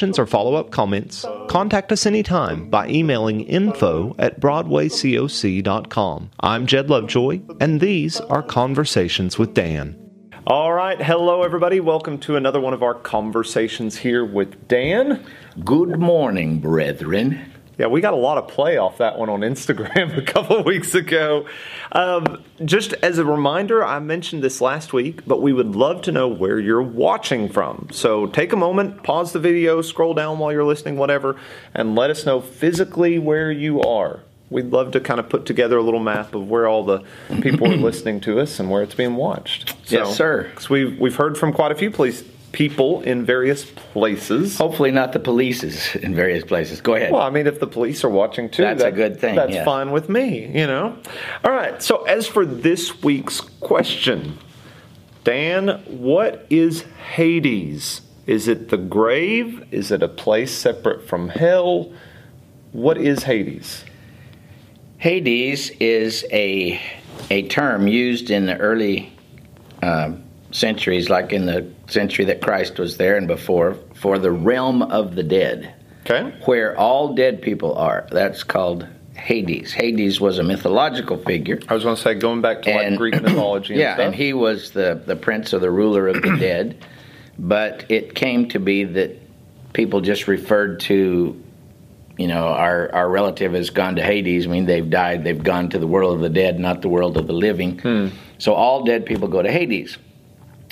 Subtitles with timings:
[0.00, 6.30] questions or follow up comments, contact us anytime by emailing info at BroadwayCoc.com.
[6.40, 9.98] I'm Jed Lovejoy, and these are Conversations with Dan.
[10.46, 11.80] All right, hello everybody.
[11.80, 15.22] Welcome to another one of our conversations here with Dan.
[15.66, 17.49] Good morning, brethren.
[17.80, 20.66] Yeah, we got a lot of play off that one on Instagram a couple of
[20.66, 21.46] weeks ago.
[21.92, 26.12] Um, just as a reminder, I mentioned this last week, but we would love to
[26.12, 27.88] know where you're watching from.
[27.90, 31.36] So take a moment, pause the video, scroll down while you're listening, whatever,
[31.72, 34.20] and let us know physically where you are.
[34.50, 37.02] We'd love to kind of put together a little map of where all the
[37.40, 39.70] people are listening to us and where it's being watched.
[39.88, 40.50] So, yes, sir.
[40.50, 44.58] Because we've we've heard from quite a few police people in various places.
[44.58, 46.80] Hopefully, not the police's in various places.
[46.80, 47.12] Go ahead.
[47.12, 49.36] Well, I mean, if the police are watching too, that's that, a good thing.
[49.36, 49.64] That's yeah.
[49.64, 50.96] fine with me, you know.
[51.44, 51.82] All right.
[51.82, 54.38] So, as for this week's question,
[55.24, 56.82] Dan, what is
[57.14, 58.02] Hades?
[58.26, 59.66] Is it the grave?
[59.70, 61.92] Is it a place separate from hell?
[62.72, 63.84] What is Hades?
[64.98, 66.80] Hades is a
[67.30, 69.12] a term used in the early.
[69.82, 70.12] Uh,
[70.50, 75.14] centuries, like in the century that Christ was there and before, for the realm of
[75.14, 75.74] the dead.
[76.08, 76.34] Okay.
[76.44, 78.06] Where all dead people are.
[78.10, 79.72] That's called Hades.
[79.72, 81.60] Hades was a mythological figure.
[81.68, 83.74] I was going to say, going back to and, like Greek mythology.
[83.74, 84.06] And yeah, stuff.
[84.06, 86.84] and he was the the prince or the ruler of the dead.
[87.38, 89.18] But it came to be that
[89.72, 91.42] people just referred to,
[92.18, 94.46] you know, our our relative has gone to Hades.
[94.46, 95.22] I mean, they've died.
[95.22, 97.78] They've gone to the world of the dead, not the world of the living.
[97.78, 98.08] Hmm.
[98.38, 99.98] So all dead people go to Hades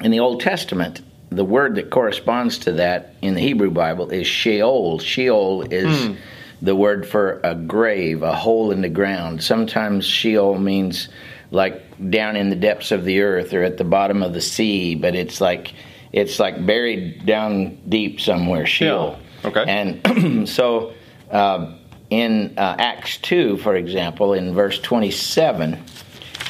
[0.00, 4.26] in the Old Testament, the word that corresponds to that in the Hebrew Bible is
[4.26, 4.98] Sheol.
[4.98, 6.16] Sheol is mm.
[6.62, 9.42] the word for a grave, a hole in the ground.
[9.42, 11.08] Sometimes Sheol means
[11.50, 14.94] like down in the depths of the earth or at the bottom of the sea,
[14.94, 15.74] but it's like
[16.12, 18.66] it's like buried down deep somewhere.
[18.66, 19.18] Sheol.
[19.42, 19.48] Yeah.
[19.48, 19.64] Okay.
[19.66, 20.94] And so
[21.30, 21.74] uh,
[22.10, 25.82] in uh, Acts two, for example, in verse twenty-seven,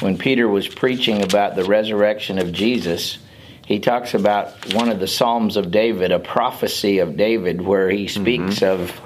[0.01, 3.17] when Peter was preaching about the resurrection of Jesus
[3.67, 8.07] he talks about one of the Psalms of David, a prophecy of David, where he
[8.07, 8.81] speaks mm-hmm.
[8.81, 9.01] of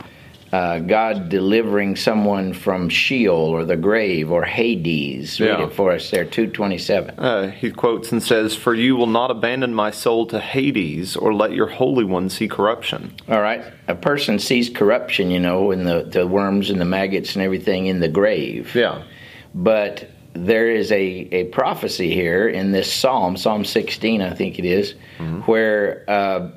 [0.53, 5.39] uh, God delivering someone from Sheol or the grave or Hades.
[5.39, 5.65] Read yeah.
[5.65, 7.17] it for us there, 227.
[7.17, 11.33] Uh, he quotes and says, For you will not abandon my soul to Hades or
[11.33, 13.15] let your Holy One see corruption.
[13.27, 13.63] All right.
[13.87, 17.87] A person sees corruption, you know, in the, the worms and the maggots and everything
[17.87, 18.75] in the grave.
[18.75, 19.05] Yeah.
[19.55, 24.65] But there is a, a prophecy here in this psalm, Psalm 16, I think it
[24.65, 25.39] is, mm-hmm.
[25.41, 26.49] where uh,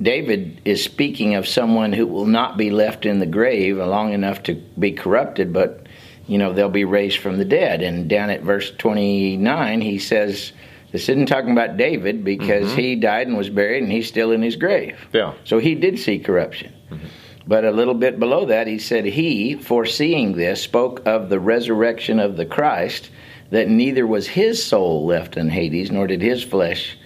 [0.00, 4.42] David is speaking of someone who will not be left in the grave long enough
[4.44, 5.86] to be corrupted, but
[6.26, 7.82] you know they'll be raised from the dead.
[7.82, 10.52] And down at verse 29, he says,
[10.90, 12.80] "This isn't talking about David because mm-hmm.
[12.80, 14.98] he died and was buried, and he's still in his grave.
[15.12, 17.06] Yeah, so he did see corruption." Mm-hmm.
[17.46, 22.18] But a little bit below that, he said, He, foreseeing this, spoke of the resurrection
[22.18, 23.10] of the Christ,
[23.50, 26.96] that neither was his soul left in Hades, nor did his flesh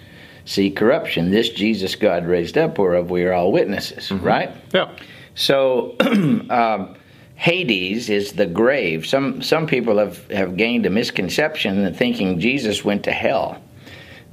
[0.45, 1.29] see corruption.
[1.29, 4.25] This Jesus God raised up, whereof we are all witnesses, mm-hmm.
[4.25, 4.51] right?
[4.73, 4.89] Yeah.
[5.35, 5.95] So,
[6.49, 6.95] um,
[7.35, 9.05] Hades is the grave.
[9.05, 13.61] Some some people have, have gained a misconception in thinking Jesus went to hell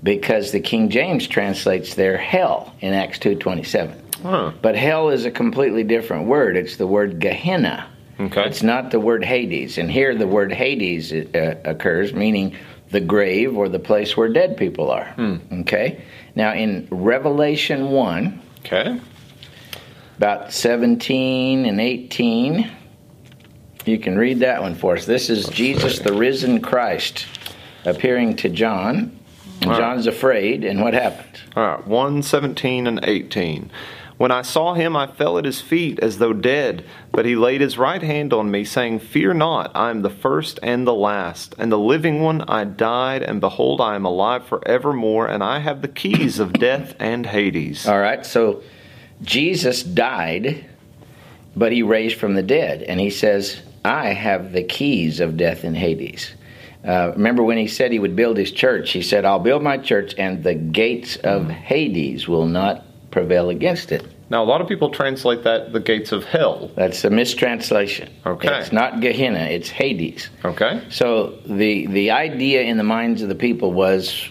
[0.03, 4.03] because the King James translates there hell in Acts two twenty seven.
[4.22, 4.53] Huh.
[4.62, 6.56] But hell is a completely different word.
[6.56, 7.88] It's the word Gehenna.
[8.19, 8.44] Okay.
[8.47, 9.78] It's not the word Hades.
[9.78, 12.56] And here the word Hades uh, occurs, meaning
[12.91, 15.06] the grave or the place where dead people are.
[15.12, 15.37] Hmm.
[15.60, 16.03] Okay.
[16.34, 19.00] Now in Revelation 1, okay.
[20.17, 22.70] about 17 and 18,
[23.85, 25.05] you can read that one for us.
[25.05, 26.05] This is Let's Jesus, see.
[26.05, 27.26] the risen Christ,
[27.85, 29.19] appearing to John.
[29.62, 31.40] And John's afraid, and what happened?
[31.56, 33.70] All right, 1, 17 and 18.
[34.18, 36.84] When I saw him, I fell at his feet as though dead.
[37.12, 40.58] But he laid his right hand on me, saying, Fear not, I am the first
[40.62, 42.42] and the last, and the living one.
[42.42, 46.94] I died, and behold, I am alive forevermore, and I have the keys of death
[46.98, 47.86] and Hades.
[47.86, 48.62] All right, so
[49.22, 50.64] Jesus died,
[51.54, 55.62] but he raised from the dead, and he says, I have the keys of death
[55.62, 56.32] and Hades.
[56.84, 58.92] Uh, remember when he said he would build his church?
[58.92, 63.93] He said, I'll build my church, and the gates of Hades will not prevail against
[63.93, 64.05] it.
[64.29, 66.70] Now, a lot of people translate that the gates of hell.
[66.75, 68.11] That's a mistranslation.
[68.25, 68.58] Okay.
[68.58, 70.31] It's not Gehenna, it's Hades.
[70.44, 70.82] Okay.
[70.91, 74.29] So the the idea in the minds of the people was,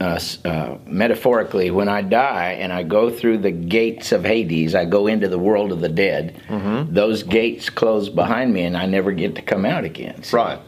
[0.00, 4.84] uh, uh, metaphorically, when I die and I go through the gates of Hades, I
[4.84, 6.40] go into the world of the dead.
[6.48, 6.94] Mm-hmm.
[6.94, 10.22] Those gates close behind me, and I never get to come out again.
[10.22, 10.36] See?
[10.36, 10.60] Right.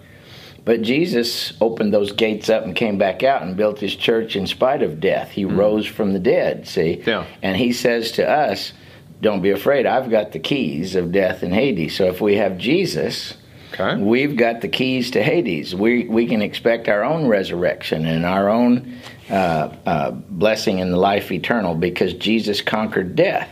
[0.65, 4.47] But Jesus opened those gates up and came back out and built his church in
[4.47, 5.31] spite of death.
[5.33, 6.97] He rose from the dead, see?
[7.03, 7.07] Mm.
[7.07, 7.27] Yeah.
[7.43, 8.73] And he says to us,
[9.21, 11.95] Don't be afraid, I've got the keys of death and Hades.
[11.97, 13.35] So if we have Jesus,
[13.75, 14.01] Okay.
[14.01, 15.75] we've got the keys to Hades.
[15.75, 18.97] We, we can expect our own resurrection and our own
[19.29, 23.49] uh, uh, blessing in the life eternal because Jesus conquered death.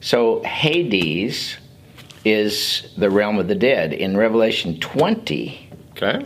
[0.00, 1.56] So Hades
[2.24, 3.92] is the realm of the dead.
[3.92, 5.64] In Revelation 20,
[6.00, 6.24] Okay.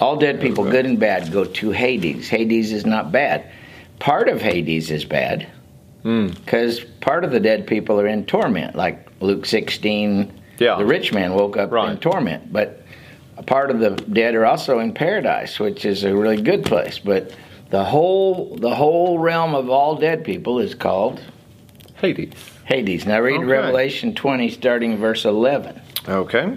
[0.00, 2.28] All dead people, good and bad, go to Hades.
[2.28, 3.44] Hades is not bad.
[3.98, 5.46] Part of Hades is bad
[6.02, 6.28] Hmm.
[6.28, 10.30] because part of the dead people are in torment, like Luke 16.
[10.58, 10.76] Yeah.
[10.76, 12.82] The rich man woke up in torment, but
[13.36, 16.98] a part of the dead are also in paradise, which is a really good place.
[16.98, 17.32] But
[17.70, 21.20] the whole the whole realm of all dead people is called
[21.96, 22.32] Hades.
[22.64, 23.06] Hades.
[23.06, 23.44] Now read Okay.
[23.44, 25.80] Revelation 20, starting verse 11.
[26.08, 26.56] Okay.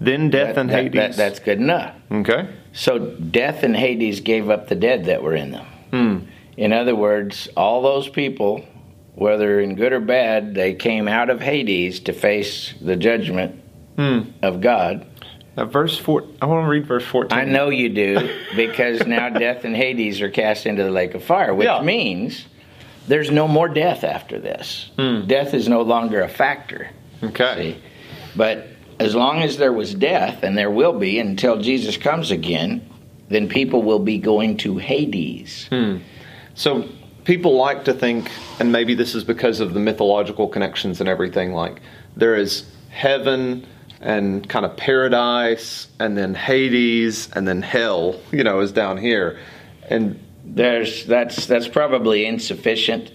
[0.00, 0.92] Then death That- and Hades.
[0.92, 1.92] that- that's good enough.
[2.12, 2.46] okay.
[2.72, 5.66] So death and Hades gave up the dead that were in them.
[5.92, 6.16] Hmm.
[6.56, 8.62] In other words, all those people,
[9.14, 13.60] whether in good or bad, they came out of Hades to face the judgment
[13.96, 14.20] Hmm.
[14.42, 15.06] of God.
[15.56, 16.24] Now, verse four.
[16.42, 17.38] I want to read verse fourteen.
[17.38, 21.22] I know you do because now death and Hades are cast into the lake of
[21.22, 21.80] fire, which Yeah.
[21.80, 22.46] means
[23.06, 24.90] there's no more death after this.
[24.98, 25.26] Hmm.
[25.28, 26.88] Death is no longer a factor.
[27.22, 27.54] Okay.
[27.56, 27.76] See?
[28.34, 28.66] But
[29.00, 32.88] as long as there was death, and there will be until Jesus comes again,
[33.28, 35.68] then people will be going to Hades.
[36.54, 36.88] So
[37.24, 38.30] people like to think,
[38.60, 41.52] and maybe this is because of the mythological connections and everything.
[41.52, 41.80] Like
[42.16, 43.66] there is heaven
[44.00, 48.20] and kind of paradise, and then Hades, and then hell.
[48.30, 49.38] You know, is down here,
[49.88, 53.10] and There's that's that's probably insufficient,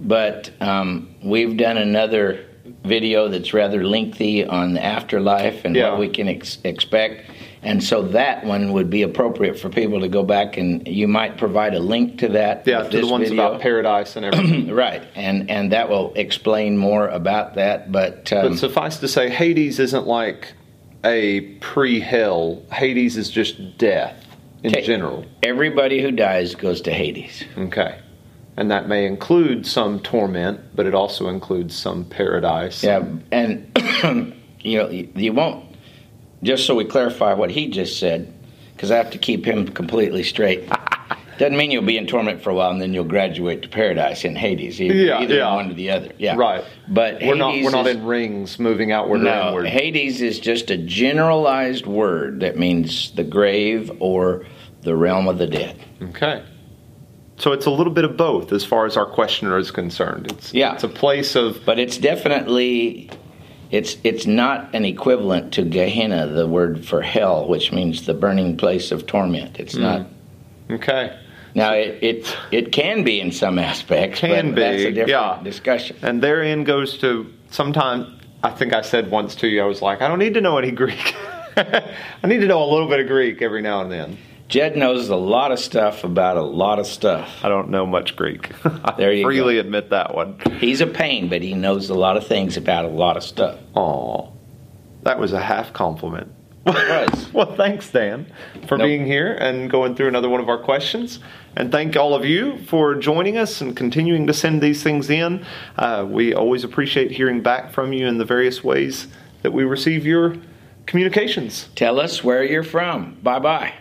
[0.00, 2.46] but um, we've done another
[2.84, 5.90] video that's rather lengthy on the afterlife and Yeah.
[5.90, 7.30] what we can ex- expect.
[7.62, 11.36] And so that one would be appropriate for people to go back and you might
[11.36, 12.62] provide a link to that.
[12.66, 13.46] yeah, to the ones video.
[13.46, 14.74] about paradise and everything.
[14.74, 17.92] Right, and and that will explain more about that.
[17.92, 20.48] But, um, But suffice to say, Hades isn't like
[21.04, 22.62] a pre-hell.
[22.72, 24.14] Hades is just death
[24.62, 24.82] in Okay.
[24.82, 25.24] general.
[25.42, 27.44] everybody who dies goes to Hades.
[27.58, 27.94] Okay.
[28.56, 32.82] And that may include some torment, but it also includes some paradise.
[32.82, 33.70] Yeah, and
[34.60, 35.64] you know you, won't.
[36.42, 38.32] Just so we clarify what he just said,
[38.74, 40.68] because I have to keep him completely straight.
[41.40, 44.26] Doesn't mean you'll be in torment for a while and then you'll graduate to paradise
[44.26, 44.78] in Hades.
[44.78, 45.54] Either, Yeah, either yeah.
[45.54, 46.12] one or the other.
[46.18, 46.62] Yeah, Right.
[46.86, 49.66] But We're not we're not in rings moving outward or No, inward.
[49.68, 54.44] Hades is just a generalized word that means the grave or
[54.82, 55.82] the realm of the dead.
[56.02, 56.42] Okay.
[57.40, 60.30] So it's a little bit of both as far as our questioner is concerned.
[60.30, 60.74] It's Yeah.
[60.74, 63.10] it's a place of But it's definitely
[63.70, 68.56] it's it's not an equivalent to Gehenna, the word for hell, which means the burning
[68.56, 69.58] place of torment.
[69.58, 69.82] It's Hmm.
[69.82, 70.06] not.
[70.70, 71.12] okay.
[71.54, 75.08] Now it, it it can be in some aspects, Can but that's a be, different
[75.10, 75.38] yeah.
[75.42, 75.96] discussion.
[76.02, 78.06] And therein goes to sometimes
[78.42, 80.58] I think I said once to you, I was like, I don't need to know
[80.58, 81.14] any Greek.
[81.56, 84.16] I need to know a little bit of Greek every now and then.
[84.50, 87.38] Jed knows a lot of stuff about a lot of stuff.
[87.44, 88.50] I don't know much Greek.
[88.98, 90.38] There you freely admit that one.
[90.58, 93.58] He's a pain, but he knows a lot of things about a lot of stuff.
[93.74, 94.28] Aw.
[95.04, 96.32] That was a half compliment.
[96.66, 97.30] was.
[97.32, 98.26] well, thanks, Dan,
[98.66, 98.86] for Nope.
[98.88, 101.20] being here and going through another one of our questions.
[101.56, 105.46] And thank all of you for joining us and continuing to send these things in.
[105.78, 109.06] Uh, we always appreciate hearing back from you in the various ways
[109.42, 110.36] that we receive your
[110.86, 111.68] communications.
[111.76, 113.16] Tell us where you're from.
[113.22, 113.74] Bye bye.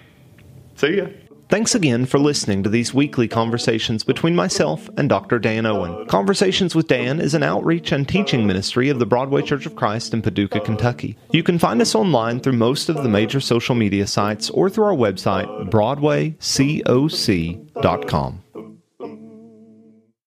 [0.79, 1.07] See ya.
[1.50, 5.38] Thanks again for listening to these weekly conversations between myself and Dr.
[5.39, 6.05] Dan Owen.
[6.05, 10.13] Conversations with Dan is an outreach and teaching ministry of the Broadway Church of Christ
[10.13, 11.17] in Paducah, Kentucky.
[11.31, 14.86] You can find us online through most of the major social media sites or through
[14.86, 18.43] our website, broadwaycoc.com.